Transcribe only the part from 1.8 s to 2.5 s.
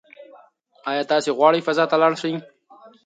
ته لاړ شئ؟